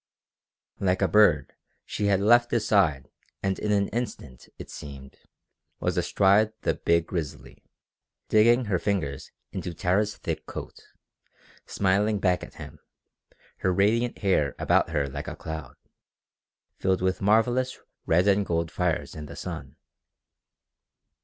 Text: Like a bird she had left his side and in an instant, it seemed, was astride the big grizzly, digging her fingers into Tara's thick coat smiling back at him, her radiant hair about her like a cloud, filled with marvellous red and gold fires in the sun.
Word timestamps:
Like 0.79 1.03
a 1.03 1.07
bird 1.07 1.53
she 1.85 2.07
had 2.07 2.19
left 2.19 2.49
his 2.49 2.65
side 2.67 3.11
and 3.43 3.59
in 3.59 3.71
an 3.71 3.87
instant, 3.89 4.49
it 4.57 4.71
seemed, 4.71 5.19
was 5.79 5.95
astride 5.95 6.53
the 6.61 6.73
big 6.73 7.05
grizzly, 7.05 7.63
digging 8.27 8.65
her 8.65 8.79
fingers 8.79 9.29
into 9.51 9.75
Tara's 9.75 10.17
thick 10.17 10.47
coat 10.47 10.79
smiling 11.67 12.17
back 12.17 12.41
at 12.43 12.55
him, 12.55 12.79
her 13.57 13.71
radiant 13.71 14.17
hair 14.17 14.55
about 14.57 14.89
her 14.89 15.07
like 15.07 15.27
a 15.27 15.35
cloud, 15.35 15.75
filled 16.79 17.03
with 17.03 17.21
marvellous 17.21 17.77
red 18.07 18.27
and 18.27 18.43
gold 18.43 18.71
fires 18.71 19.13
in 19.13 19.27
the 19.27 19.35
sun. 19.35 19.75